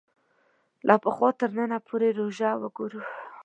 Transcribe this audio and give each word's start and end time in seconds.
له 0.87 0.95
پخوا 1.03 1.29
تر 1.39 1.49
ننه 1.57 1.77
پورې 1.87 2.07
ژوره 2.15 2.51
وګورو 2.61 3.01